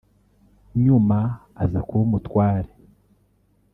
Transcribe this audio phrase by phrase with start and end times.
[0.83, 1.19] nyuma
[1.63, 2.71] aza kuba umutware